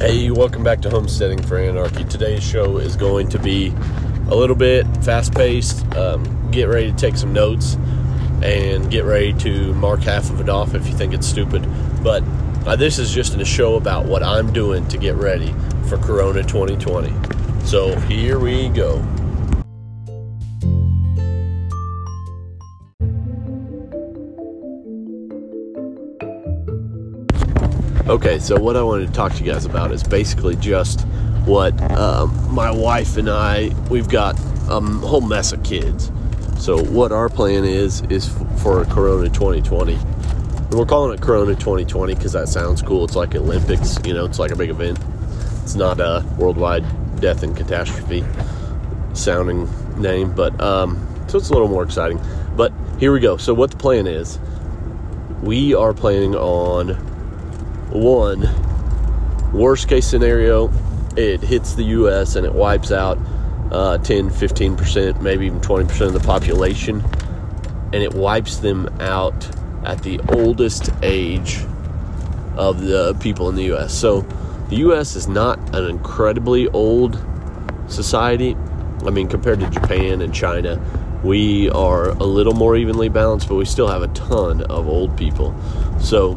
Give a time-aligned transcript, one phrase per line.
[0.00, 2.04] Hey, welcome back to Homesteading for Anarchy.
[2.04, 3.68] Today's show is going to be
[4.28, 5.84] a little bit fast paced.
[5.94, 7.74] Um, get ready to take some notes
[8.42, 11.68] and get ready to mark half of it off if you think it's stupid.
[12.02, 12.24] But
[12.66, 15.54] uh, this is just a show about what I'm doing to get ready
[15.90, 17.66] for Corona 2020.
[17.66, 19.06] So here we go.
[28.10, 31.02] Okay, so what I wanted to talk to you guys about is basically just
[31.44, 34.36] what um, my wife and I we've got
[34.68, 36.10] a whole mess of kids.
[36.58, 38.28] So what our plan is is
[38.64, 39.94] for a Corona 2020.
[39.94, 43.04] And we're calling it Corona 2020 because that sounds cool.
[43.04, 44.98] It's like Olympics, you know, it's like a big event.
[45.62, 46.84] It's not a worldwide
[47.20, 48.24] death and catastrophe
[49.12, 49.68] sounding
[50.02, 52.20] name, but um, so it's a little more exciting.
[52.56, 53.36] But here we go.
[53.36, 54.40] So what the plan is,
[55.42, 57.09] we are planning on
[57.92, 58.48] one,
[59.52, 60.72] worst case scenario,
[61.16, 62.36] it hits the U.S.
[62.36, 63.18] and it wipes out
[63.70, 67.02] uh, 10, 15%, maybe even 20% of the population,
[67.92, 69.48] and it wipes them out
[69.84, 71.64] at the oldest age
[72.56, 73.94] of the people in the U.S.
[73.94, 74.22] So
[74.68, 75.16] the U.S.
[75.16, 77.22] is not an incredibly old
[77.88, 78.56] society.
[79.04, 80.80] I mean, compared to Japan and China,
[81.24, 85.16] we are a little more evenly balanced, but we still have a ton of old
[85.16, 85.54] people.
[86.00, 86.34] So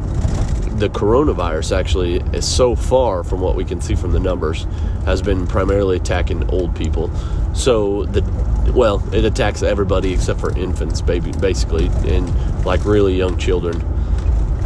[0.75, 4.65] the coronavirus actually is so far from what we can see from the numbers
[5.05, 7.11] has been primarily attacking old people.
[7.53, 8.21] So the
[8.73, 13.81] well, it attacks everybody except for infants, baby, basically, and like really young children.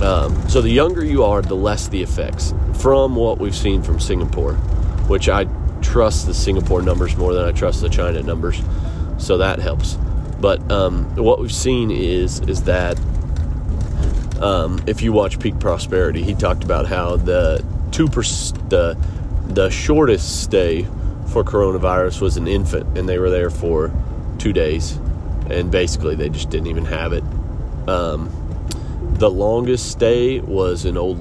[0.01, 2.53] Um, so the younger you are, the less the effects.
[2.75, 4.53] From what we've seen from Singapore,
[5.07, 5.45] which I
[5.81, 8.61] trust the Singapore numbers more than I trust the China numbers,
[9.17, 9.97] so that helps.
[10.39, 12.97] But um, what we've seen is is that
[14.41, 18.97] um, if you watch Peak Prosperity, he talked about how the two the
[19.47, 20.83] the shortest stay
[21.27, 23.91] for coronavirus was an infant, and they were there for
[24.37, 24.99] two days,
[25.49, 27.23] and basically they just didn't even have it.
[27.87, 28.31] Um,
[29.17, 31.17] the longest stay was an old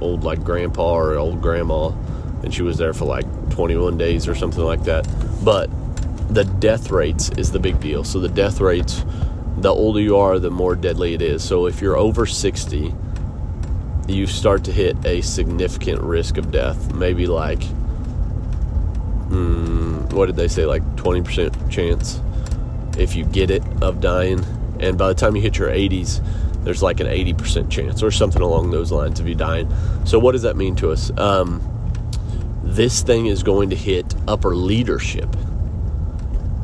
[0.00, 1.88] old like grandpa or old grandma,
[2.42, 5.06] and she was there for like 21 days or something like that.
[5.44, 5.70] But
[6.28, 8.04] the death rates is the big deal.
[8.04, 9.04] So the death rates
[9.56, 11.42] the older you are, the more deadly it is.
[11.42, 12.94] So if you're over 60,
[14.08, 16.92] you start to hit a significant risk of death.
[16.94, 17.62] Maybe like,
[19.28, 22.20] hmm, what did they say, like 20% chance
[22.98, 24.44] if you get it of dying.
[24.80, 26.22] And by the time you hit your 80s,
[26.64, 29.72] there's like an 80% chance or something along those lines of you dying.
[30.04, 31.16] So, what does that mean to us?
[31.18, 31.62] Um,
[32.62, 35.34] this thing is going to hit upper leadership.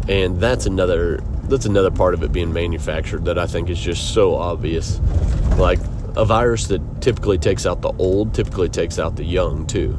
[0.09, 4.15] And that's another that's another part of it being manufactured that I think is just
[4.15, 5.01] so obvious.
[5.59, 5.81] Like
[6.17, 9.99] a virus that typically takes out the old typically takes out the young too.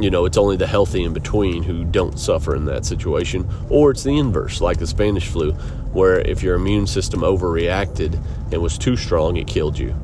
[0.00, 3.90] You know, it's only the healthy in between who don't suffer in that situation, or
[3.90, 5.52] it's the inverse, like the Spanish flu,
[5.92, 8.14] where if your immune system overreacted
[8.52, 9.96] and was too strong, it killed you.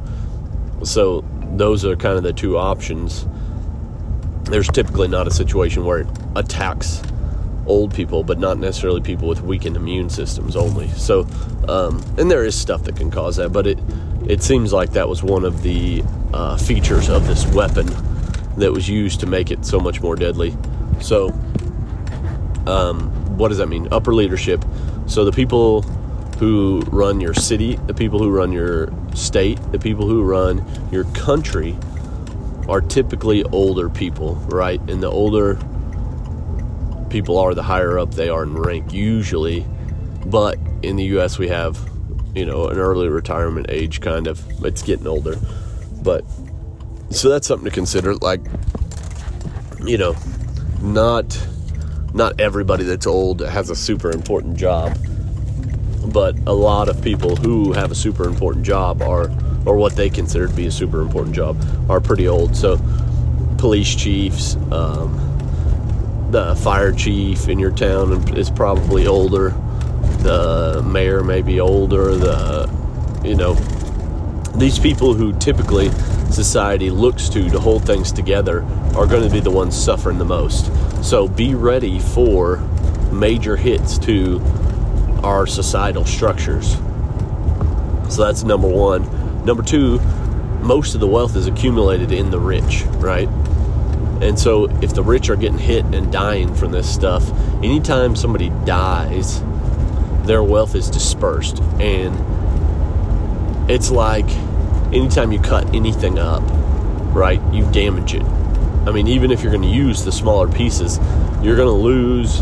[0.83, 3.27] So, those are kind of the two options.
[4.45, 7.01] There's typically not a situation where it attacks
[7.67, 10.89] old people, but not necessarily people with weakened immune systems only.
[10.91, 11.27] So,
[11.69, 13.79] um, and there is stuff that can cause that, but it
[14.29, 16.03] it seems like that was one of the
[16.33, 17.87] uh, features of this weapon
[18.57, 20.57] that was used to make it so much more deadly.
[21.01, 21.29] So,
[22.67, 23.89] um, what does that mean?
[23.93, 24.65] Upper leadership.
[25.07, 25.83] So the people
[26.39, 31.05] who run your city, the people who run your state, the people who run your
[31.13, 31.77] country
[32.69, 34.81] are typically older people, right?
[34.89, 35.59] And the older
[37.15, 39.65] people are, the higher up they are in rank, usually.
[40.27, 41.79] But in the U.S., we have,
[42.35, 44.45] you know, an early retirement age kind of.
[44.65, 45.37] It's getting older.
[46.03, 46.25] But
[47.11, 48.17] so that's something to consider.
[48.17, 48.41] Like,
[49.85, 50.17] you know,
[50.83, 51.39] not
[52.15, 54.99] not everybody that's old has a super important job,
[56.13, 59.31] but a lot of people who have a super important job are,
[59.67, 61.57] or what they consider to be a super important job,
[61.89, 62.57] are pretty old.
[62.57, 62.77] So,
[63.59, 65.34] police chiefs, um,
[66.31, 69.51] the fire chief in your town is probably older.
[70.21, 72.17] The mayor may be older.
[72.17, 72.71] The,
[73.25, 73.55] you know,
[74.57, 75.91] these people who typically
[76.31, 78.63] society looks to to hold things together
[78.97, 80.71] are going to be the ones suffering the most.
[81.05, 82.59] So be ready for
[83.13, 84.41] major hits to
[85.23, 86.73] our societal structures.
[88.09, 89.45] So that's number one.
[89.45, 89.99] Number two,
[90.61, 93.29] most of the wealth is accumulated in the rich, right?
[94.25, 97.31] And so, if the rich are getting hit and dying from this stuff,
[97.63, 99.43] anytime somebody dies,
[100.25, 101.61] their wealth is dispersed.
[101.79, 104.29] And it's like
[104.95, 106.43] anytime you cut anything up,
[107.15, 108.25] right, you damage it.
[108.87, 110.99] I mean, even if you're going to use the smaller pieces,
[111.43, 112.41] you're going to lose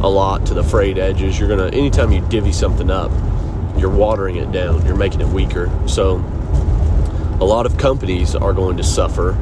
[0.00, 1.38] a lot to the frayed edges.
[1.38, 3.10] You're going to, anytime you divvy something up,
[3.78, 5.70] you're watering it down, you're making it weaker.
[5.88, 6.16] So,
[7.40, 9.32] a lot of companies are going to suffer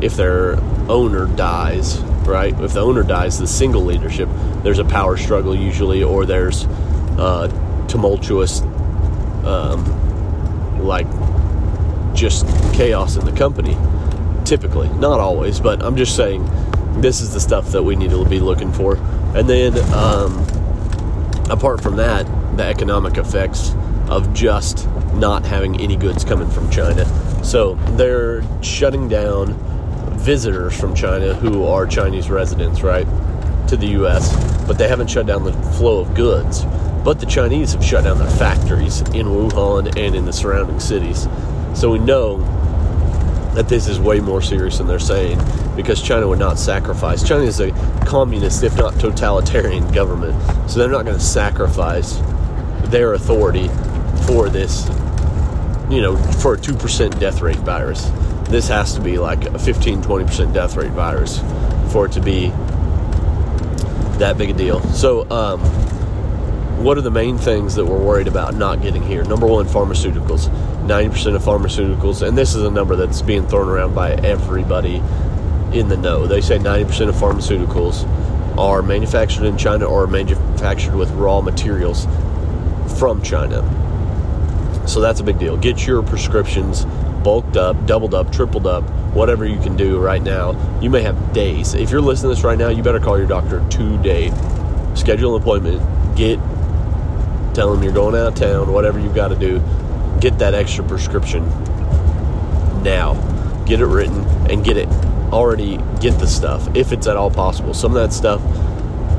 [0.00, 0.58] if their
[0.88, 2.58] owner dies, right?
[2.60, 4.28] If the owner dies, the single leadership,
[4.62, 6.64] there's a power struggle usually, or there's
[7.18, 7.48] uh,
[7.88, 8.60] tumultuous,
[9.44, 11.06] um, like
[12.14, 13.76] just chaos in the company.
[14.44, 16.48] Typically, not always, but I'm just saying
[17.00, 18.96] this is the stuff that we need to be looking for.
[19.34, 20.46] And then, um,
[21.50, 22.26] apart from that,
[22.56, 23.74] the economic effects
[24.08, 27.04] of just not having any goods coming from China.
[27.44, 29.54] So they're shutting down
[30.26, 33.06] visitors from China who are Chinese residents, right,
[33.68, 34.34] to the U.S.,
[34.66, 36.64] but they haven't shut down the flow of goods.
[37.04, 41.28] But the Chinese have shut down their factories in Wuhan and in the surrounding cities.
[41.74, 42.38] So we know
[43.54, 45.38] that this is way more serious than they're saying
[45.76, 47.22] because China would not sacrifice.
[47.22, 47.70] China is a
[48.04, 50.34] communist, if not totalitarian government,
[50.68, 52.20] so they're not going to sacrifice
[52.86, 53.68] their authority
[54.26, 54.88] for this,
[55.88, 58.10] you know, for a 2% death rate virus.
[58.48, 61.40] This has to be like a 15 20% death rate virus
[61.92, 62.48] for it to be
[64.18, 64.80] that big a deal.
[64.92, 65.60] So, um,
[66.82, 69.24] what are the main things that we're worried about not getting here?
[69.24, 70.48] Number one, pharmaceuticals.
[70.86, 75.02] 90% of pharmaceuticals, and this is a number that's being thrown around by everybody
[75.72, 76.26] in the know.
[76.26, 78.06] They say 90% of pharmaceuticals
[78.56, 82.06] are manufactured in China or manufactured with raw materials
[82.98, 83.62] from China.
[84.86, 85.56] So that's a big deal.
[85.56, 86.86] Get your prescriptions
[87.26, 90.54] bulked up, doubled up, tripled up, whatever you can do right now.
[90.80, 91.74] You may have days.
[91.74, 94.30] If you're listening to this right now, you better call your doctor today.
[94.94, 96.16] Schedule an appointment.
[96.16, 96.38] Get
[97.52, 99.60] tell them you're going out of town, whatever you've got to do.
[100.20, 101.44] Get that extra prescription
[102.84, 103.14] now.
[103.66, 104.88] Get it written and get it
[105.32, 107.74] already get the stuff if it's at all possible.
[107.74, 108.40] Some of that stuff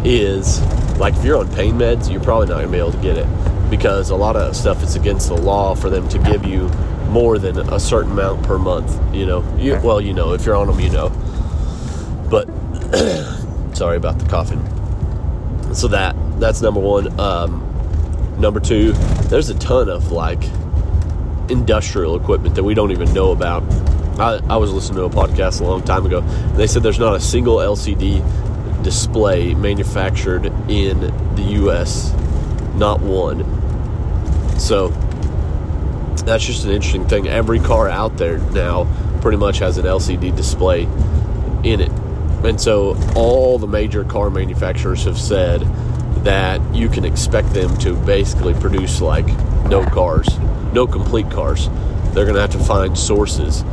[0.06, 0.62] is
[0.98, 3.18] like if you're on pain meds, you're probably not going to be able to get
[3.18, 3.28] it
[3.70, 6.72] because a lot of stuff is against the law for them to give you
[7.10, 9.16] more than a certain amount per month.
[9.16, 11.10] You know, you, well, you know, if you're on them, you know.
[12.30, 12.48] But
[13.76, 14.64] sorry about the coughing.
[15.74, 17.20] So that that's number one.
[17.20, 17.64] Um,
[18.40, 18.94] number two,
[19.30, 20.44] there's a ton of like
[21.50, 23.64] industrial equipment that we don't even know about.
[24.20, 26.20] I, I was listening to a podcast a long time ago.
[26.22, 28.24] And they said there's not a single LCD
[28.84, 31.00] display manufactured in
[31.36, 32.14] the U.S.
[32.76, 33.46] Not one.
[34.60, 34.90] So
[36.28, 37.28] that's just an interesting thing.
[37.28, 38.86] Every car out there now
[39.22, 40.84] pretty much has an LCD display
[41.64, 41.92] in it.
[42.44, 45.62] And so all the major car manufacturers have said
[46.24, 49.26] that you can expect them to basically produce like
[49.70, 50.28] no cars,
[50.74, 51.70] no complete cars.
[52.12, 53.64] They're going to have to find sources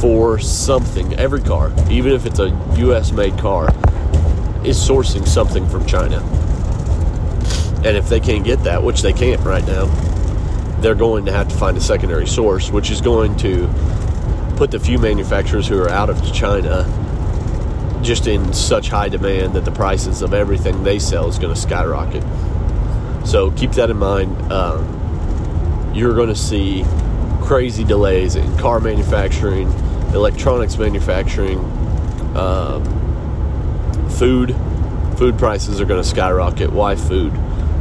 [0.00, 1.14] for something.
[1.14, 2.48] Every car, even if it's a
[2.78, 3.70] US made car,
[4.64, 6.18] is sourcing something from China.
[7.84, 9.86] And if they can't get that, which they can't right now,
[10.80, 13.68] they're going to have to find a secondary source, which is going to
[14.56, 16.84] put the few manufacturers who are out of China
[18.02, 21.60] just in such high demand that the prices of everything they sell is going to
[21.60, 22.22] skyrocket.
[23.26, 24.52] So keep that in mind.
[24.52, 26.84] Um, you're going to see
[27.42, 29.68] crazy delays in car manufacturing,
[30.12, 31.58] electronics manufacturing,
[32.36, 32.84] um,
[34.10, 34.54] food.
[35.16, 36.70] Food prices are going to skyrocket.
[36.70, 37.32] Why food?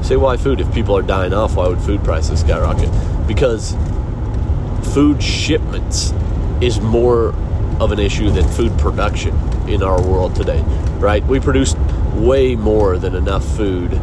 [0.05, 0.59] Say why food?
[0.61, 2.91] If people are dying off, why would food prices skyrocket?
[3.25, 3.75] Because
[4.93, 6.13] food shipments
[6.61, 7.29] is more
[7.79, 9.35] of an issue than food production
[9.67, 10.61] in our world today,
[10.99, 11.25] right?
[11.25, 11.73] We produce
[12.13, 13.99] way more than enough food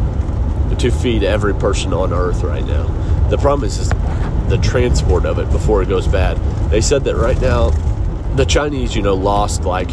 [0.77, 2.89] to feed every person on earth right now.
[3.29, 3.89] The problem is, is
[4.49, 6.37] the transport of it before it goes bad.
[6.69, 7.71] They said that right now,
[8.35, 9.91] the Chinese, you know, lost like,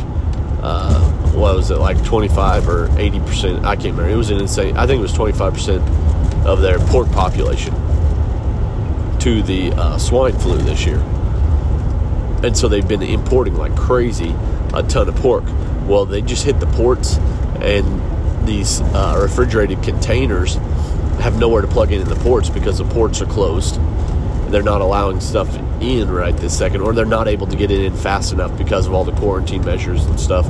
[0.64, 3.64] uh, what was it, like 25 or 80%?
[3.64, 4.10] I can't remember.
[4.10, 7.74] It was an insane, I think it was 25% of their pork population
[9.20, 11.00] to the uh, swine flu this year.
[12.44, 14.34] And so they've been importing like crazy
[14.74, 15.44] a ton of pork.
[15.88, 17.18] Well, they just hit the ports,
[17.62, 20.56] and these uh, refrigerated containers
[21.20, 23.76] have nowhere to plug in in the ports because the ports are closed.
[24.52, 27.82] They're not allowing stuff in right this second, or they're not able to get it
[27.82, 30.46] in fast enough because of all the quarantine measures and stuff.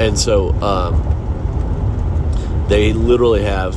[0.00, 0.96] And so um,
[2.68, 3.76] they literally have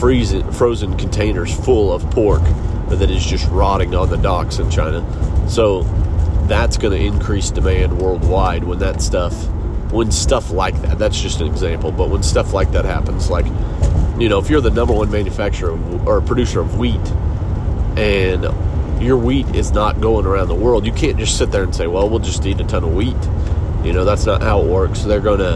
[0.00, 2.42] freezing, frozen containers full of pork
[2.88, 5.04] that is just rotting on the docks in China.
[5.48, 5.82] So
[6.48, 9.34] that's going to increase demand worldwide when that stuff
[9.90, 13.46] when stuff like that that's just an example but when stuff like that happens like
[14.18, 17.00] you know if you're the number one manufacturer of, or producer of wheat
[17.96, 18.44] and
[19.02, 21.86] your wheat is not going around the world you can't just sit there and say
[21.86, 23.16] well we'll just eat a ton of wheat
[23.86, 25.02] You know, that's not how it works.
[25.02, 25.54] They're going to,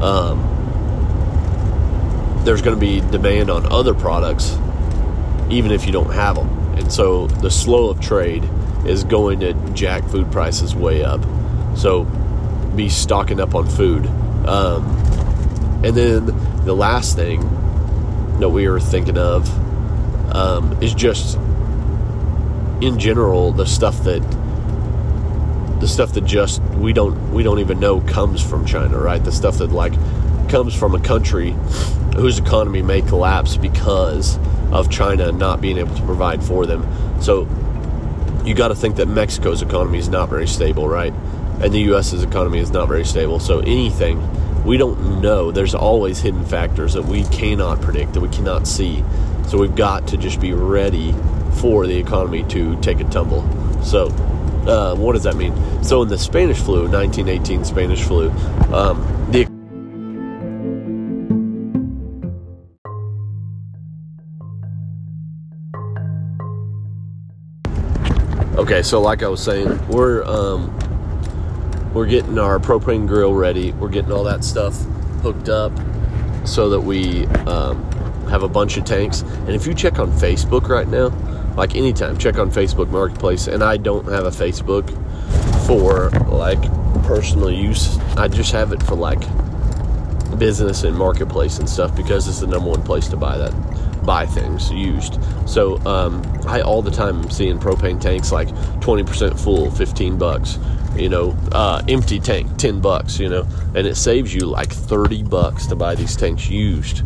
[0.00, 0.40] um,
[2.44, 4.56] there's going to be demand on other products,
[5.50, 6.48] even if you don't have them.
[6.78, 8.48] And so the slow of trade
[8.86, 11.20] is going to jack food prices way up.
[11.76, 12.04] So
[12.76, 14.06] be stocking up on food.
[14.46, 14.84] Um,
[15.84, 16.26] and then
[16.64, 17.40] the last thing
[18.38, 19.50] that we were thinking of
[20.34, 21.36] um, is just
[22.80, 24.22] in general the stuff that
[25.80, 29.22] the stuff that just we don't we don't even know comes from China, right?
[29.22, 29.92] The stuff that like
[30.48, 31.54] comes from a country
[32.16, 34.38] whose economy may collapse because
[34.72, 36.86] of China not being able to provide for them.
[37.20, 37.48] So
[38.44, 41.12] you got to think that Mexico's economy is not very stable, right?
[41.60, 43.40] And the U.S.'s economy is not very stable.
[43.40, 44.20] So anything
[44.64, 45.50] we don't know.
[45.50, 49.04] There's always hidden factors that we cannot predict, that we cannot see.
[49.46, 51.14] So we've got to just be ready
[51.60, 53.42] for the economy to take a tumble.
[53.82, 54.08] So,
[54.66, 55.54] uh, what does that mean?
[55.82, 58.30] So, in the Spanish flu, 1918 Spanish flu,
[58.72, 59.46] um, the
[68.56, 70.72] Okay, so like I was saying, we're um,
[71.92, 73.72] we're getting our propane grill ready.
[73.72, 74.80] We're getting all that stuff
[75.22, 75.72] hooked up
[76.44, 77.82] so that we um,
[78.28, 79.22] have a bunch of tanks.
[79.22, 81.08] And if you check on Facebook right now,
[81.56, 83.46] like anytime, check on Facebook Marketplace.
[83.46, 84.88] And I don't have a Facebook
[85.66, 86.62] for like
[87.04, 87.98] personal use.
[88.16, 89.20] I just have it for like
[90.38, 93.52] business and marketplace and stuff because it's the number one place to buy that
[94.04, 95.18] buy things used.
[95.48, 100.58] So um, I all the time am seeing propane tanks like 20% full, 15 bucks.
[100.94, 103.18] You know, uh, empty tank, 10 bucks.
[103.18, 107.02] You know, and it saves you like 30 bucks to buy these tanks used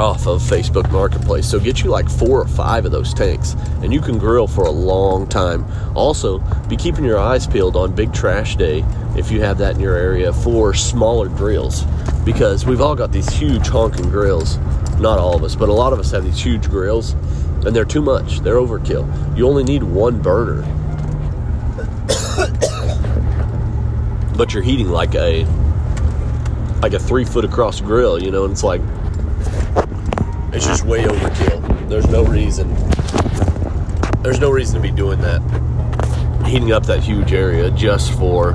[0.00, 1.46] off of Facebook Marketplace.
[1.46, 4.64] So get you like four or five of those tanks, and you can grill for
[4.64, 5.64] a long time.
[5.94, 6.38] Also,
[6.68, 8.84] be keeping your eyes peeled on Big Trash Day
[9.16, 11.84] if you have that in your area for smaller grills,
[12.24, 14.58] because we've all got these huge honking grills
[15.00, 17.12] not all of us, but a lot of us have these huge grills,
[17.64, 18.40] and they're too much.
[18.40, 19.36] They're overkill.
[19.36, 20.60] You only need one burner,
[24.36, 25.44] but you're heating like a
[26.82, 28.82] like a three foot across grill, you know, and it's like
[30.52, 31.88] it's just way overkill.
[31.88, 32.74] There's no reason.
[34.22, 35.40] There's no reason to be doing that.
[36.46, 38.52] Heating up that huge area just for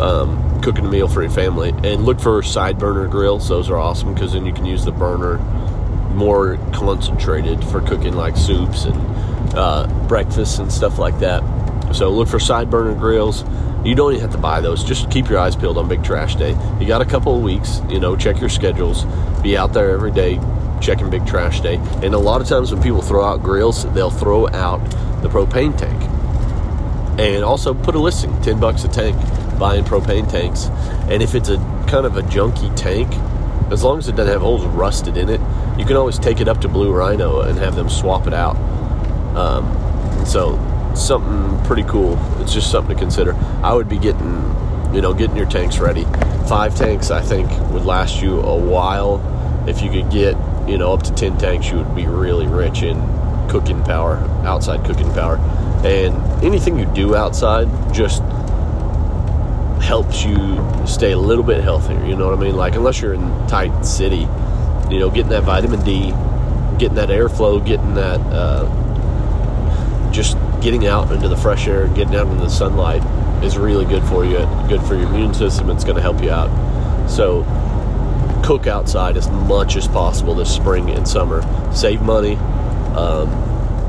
[0.00, 1.70] um, cooking a meal for your family.
[1.84, 3.48] And look for side burner grills.
[3.48, 5.38] Those are awesome because then you can use the burner
[6.14, 11.42] more concentrated for cooking like soups and uh, breakfasts and stuff like that.
[11.94, 13.44] So look for side burner grills.
[13.84, 14.82] You don't even have to buy those.
[14.82, 16.56] Just keep your eyes peeled on Big Trash Day.
[16.80, 19.04] You got a couple of weeks, you know, check your schedules.
[19.42, 20.40] Be out there every day
[20.80, 21.76] checking Big Trash Day.
[22.02, 24.78] And a lot of times when people throw out grills, they'll throw out
[25.22, 26.02] the propane tank.
[27.18, 29.16] And also put a listing, 10 bucks a tank,
[29.58, 30.66] buying propane tanks.
[31.10, 31.56] And if it's a
[31.88, 33.12] kind of a junky tank,
[33.70, 35.40] as long as it doesn't have holes rusted in it,
[35.78, 38.56] you can always take it up to Blue Rhino and have them swap it out.
[39.36, 40.58] Um, so
[40.94, 42.18] something pretty cool.
[42.40, 43.34] It's just something to consider.
[43.62, 44.36] I would be getting,
[44.92, 46.04] you know, getting your tanks ready.
[46.48, 49.24] Five tanks, I think, would last you a while.
[49.68, 52.82] If you could get, you know, up to ten tanks, you would be really rich
[52.82, 52.96] in
[53.48, 55.36] cooking power, outside cooking power,
[55.84, 56.14] and
[56.44, 58.22] anything you do outside just
[59.82, 60.36] helps you
[60.86, 62.04] stay a little bit healthier.
[62.04, 62.54] You know what I mean?
[62.54, 64.28] Like unless you're in tight city,
[64.90, 66.10] you know, getting that vitamin D,
[66.78, 68.68] getting that airflow, getting that, uh,
[70.12, 73.02] just getting out into the fresh air, getting out into the sunlight
[73.42, 74.38] is really good for you.
[74.68, 75.70] Good for your immune system.
[75.70, 76.50] It's going to help you out.
[77.08, 77.42] So
[78.50, 81.40] cook outside as much as possible this spring and summer.
[81.72, 82.34] Save money.
[82.96, 83.30] Um,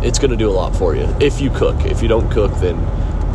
[0.04, 1.84] it's going to do a lot for you if you cook.
[1.86, 2.80] If you don't cook, then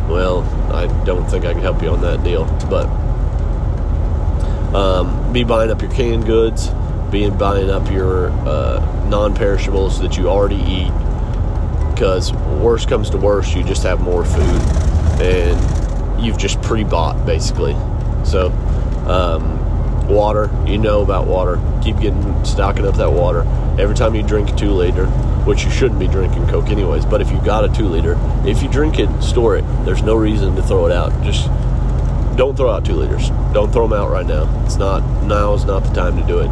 [0.07, 0.43] well,
[0.73, 2.45] I don't think I can help you on that deal.
[2.69, 2.85] But
[4.73, 6.69] um, be buying up your canned goods
[7.11, 10.91] be buying up your uh, non-perishables that you already eat
[11.91, 14.61] because worst comes to worst you just have more food
[15.21, 17.73] and you've just pre-bought basically
[18.25, 18.49] so
[19.07, 19.57] um,
[20.07, 20.49] water.
[20.65, 21.61] You know about water.
[21.83, 23.41] Keep getting stocking up that water.
[23.79, 25.07] Every time you drink a two liter
[25.45, 28.61] which you shouldn't be drinking coke anyways but if you got a two liter if
[28.61, 31.09] you drink it store it there's no reason to throw it out.
[31.23, 31.47] Just
[32.35, 34.65] don't throw out two liters don't throw them out right now.
[34.65, 36.49] It's not now is not the time to do it.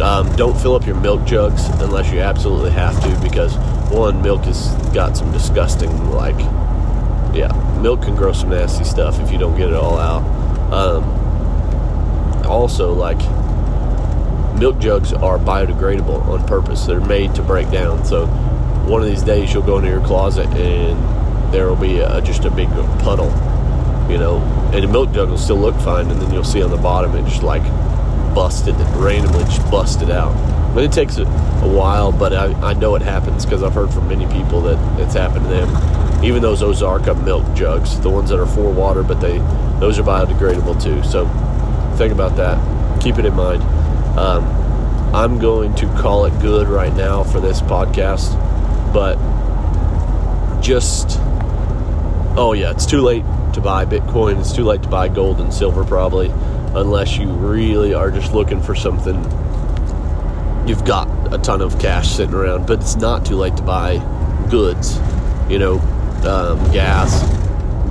[0.00, 3.54] Um, don't fill up your milk jugs unless you absolutely have to because
[3.90, 6.38] one, milk has got some disgusting, like,
[7.34, 10.22] yeah, milk can grow some nasty stuff if you don't get it all out.
[10.72, 11.19] Um,
[12.50, 13.18] also, like,
[14.58, 16.84] milk jugs are biodegradable on purpose.
[16.84, 18.04] They're made to break down.
[18.04, 18.26] So
[18.86, 22.44] one of these days you'll go into your closet and there will be a, just
[22.44, 22.68] a big
[23.00, 23.30] puddle
[24.10, 24.38] you know,
[24.74, 27.14] and the milk jug will still look fine, and then you'll see on the bottom
[27.14, 27.62] it just like
[28.34, 30.34] busted, randomly just busted out.
[30.74, 33.90] But it takes a, a while, but I, I know it happens because I've heard
[33.90, 36.24] from many people that it's happened to them.
[36.24, 39.38] Even those Ozarka milk jugs, the ones that are for water, but they
[39.78, 41.02] those are biodegradable too.
[41.04, 41.26] So
[42.00, 43.02] think about that.
[43.02, 43.62] Keep it in mind.
[44.18, 44.42] Um,
[45.14, 48.32] I'm going to call it good right now for this podcast,
[48.94, 49.16] but
[50.62, 51.18] just
[52.38, 54.40] oh yeah, it's too late to buy Bitcoin.
[54.40, 56.30] It's too late to buy gold and silver probably,
[56.74, 59.16] unless you really are just looking for something.
[60.66, 63.98] You've got a ton of cash sitting around, but it's not too late to buy
[64.48, 64.98] goods.
[65.50, 65.78] You know,
[66.24, 67.22] um, gas.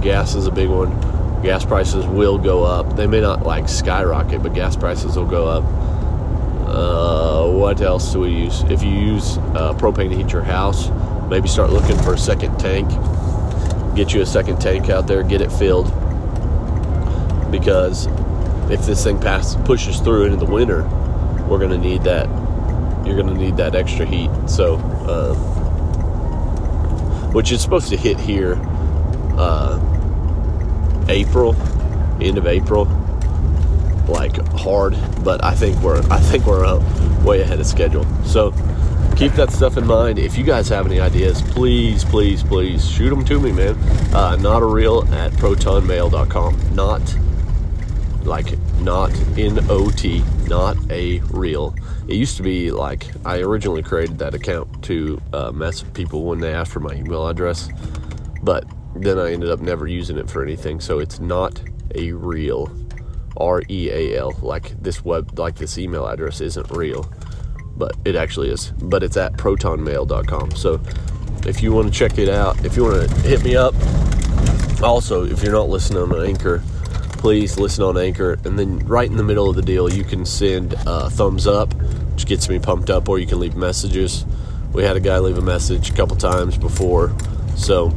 [0.01, 1.08] Gas is a big one.
[1.43, 2.95] Gas prices will go up.
[2.97, 5.63] They may not like skyrocket, but gas prices will go up.
[6.67, 8.63] Uh, what else do we use?
[8.63, 10.89] If you use uh, propane to heat your house,
[11.29, 12.89] maybe start looking for a second tank.
[13.95, 15.87] Get you a second tank out there, get it filled.
[17.51, 18.07] Because
[18.69, 20.83] if this thing passes, pushes through into the winter,
[21.47, 22.27] we're going to need that.
[23.05, 24.29] You're going to need that extra heat.
[24.47, 25.37] So, um,
[27.33, 28.59] which is supposed to hit here
[29.37, 29.79] uh,
[31.09, 31.55] April,
[32.21, 32.85] end of April
[34.09, 36.79] like hard, but I think we're I think we're uh,
[37.23, 38.05] way ahead of schedule.
[38.25, 38.51] So
[39.15, 40.19] keep that stuff in mind.
[40.19, 43.75] If you guys have any ideas, please, please, please shoot them to me, man.
[44.13, 46.75] Uh, not a real at protonmail.com.
[46.75, 47.17] Not
[48.23, 51.75] like not N O T, not a real.
[52.07, 56.25] It used to be like I originally created that account to uh, mess with people
[56.25, 57.69] when they asked for my email address,
[58.41, 58.65] but
[59.03, 60.79] then I ended up never using it for anything.
[60.79, 61.61] So it's not
[61.95, 62.71] a real
[63.37, 64.37] R E A L.
[64.41, 67.11] Like this web, like this email address isn't real,
[67.77, 68.71] but it actually is.
[68.81, 70.51] But it's at protonmail.com.
[70.51, 70.81] So
[71.45, 73.73] if you want to check it out, if you want to hit me up,
[74.81, 76.61] also if you're not listening on Anchor,
[77.13, 78.39] please listen on Anchor.
[78.45, 81.73] And then right in the middle of the deal, you can send a thumbs up,
[82.13, 84.25] which gets me pumped up, or you can leave messages.
[84.73, 87.15] We had a guy leave a message a couple times before,
[87.55, 87.91] so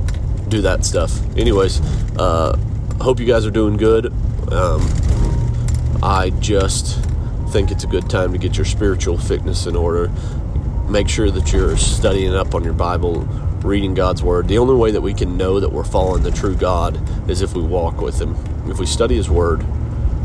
[0.53, 1.19] do that stuff.
[1.37, 1.81] Anyways,
[2.19, 2.57] uh,
[3.01, 4.13] hope you guys are doing good.
[4.53, 4.87] Um,
[6.03, 7.03] I just
[7.49, 10.11] think it's a good time to get your spiritual fitness in order.
[10.91, 13.21] Make sure that you're studying up on your Bible,
[13.65, 14.47] reading God's Word.
[14.47, 17.55] The only way that we can know that we're following the true God is if
[17.55, 18.37] we walk with Him.
[18.69, 19.65] If we study His Word,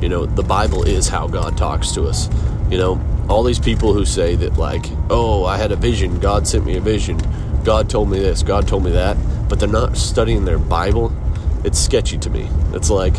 [0.02, 2.28] you know, the Bible is how God talks to us.
[2.70, 6.46] You know, all these people who say that, like, oh, I had a vision, God
[6.46, 7.18] sent me a vision,
[7.64, 9.16] God told me this, God told me that,
[9.50, 11.12] but they're not studying their Bible,
[11.64, 12.50] it's sketchy to me.
[12.74, 13.16] It's like,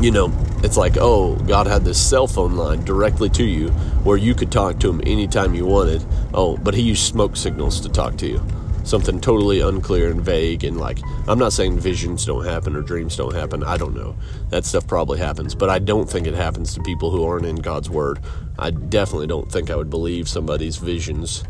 [0.00, 0.32] you know,
[0.62, 3.68] it's like, oh, God had this cell phone line directly to you
[4.04, 6.04] where you could talk to him anytime you wanted.
[6.34, 8.42] Oh, but he used smoke signals to talk to you.
[8.84, 10.64] Something totally unclear and vague.
[10.64, 13.64] And like, I'm not saying visions don't happen or dreams don't happen.
[13.64, 14.16] I don't know.
[14.50, 15.54] That stuff probably happens.
[15.54, 18.20] But I don't think it happens to people who aren't in God's Word.
[18.58, 21.42] I definitely don't think I would believe somebody's visions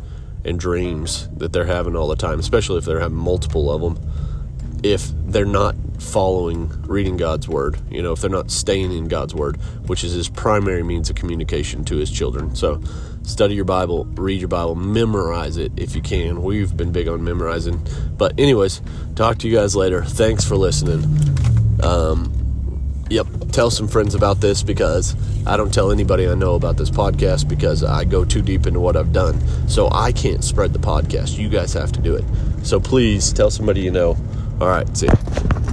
[0.47, 3.99] and dreams that they're having all the time, especially if they're having multiple of them
[4.83, 9.35] if they're not following reading God's word, you know, if they're not staying in God's
[9.35, 9.57] word,
[9.87, 12.55] which is his primary means of communication to his children.
[12.55, 12.81] So
[13.23, 16.43] study your Bible, read your Bible, memorize it if you can.
[16.43, 17.85] We've been big on memorizing.
[18.17, 18.83] But, anyways,
[19.15, 20.05] talk to you guys later.
[20.05, 21.03] Thanks for listening.
[21.83, 22.46] Um,
[23.09, 25.15] yep, tell some friends about this because
[25.47, 28.81] I don't tell anybody I know about this podcast because I go too deep into
[28.81, 29.41] what I've done.
[29.69, 31.39] So I can't spread the podcast.
[31.39, 32.25] You guys have to do it.
[32.63, 34.17] So please tell somebody you know.
[34.61, 35.66] All right, see ya.